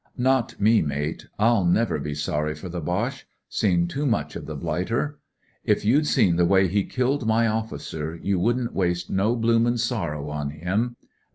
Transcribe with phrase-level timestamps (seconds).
[0.31, 1.27] "Not me, mate.
[1.37, 3.27] I'll never be sorry for the Boche.
[3.47, 5.19] Seen too much of the blighter.
[5.63, 10.25] If you'd seen the way he killed my officer, you wouldn't waste no bloomin' sorrow
[10.27, 10.95] ^ on him.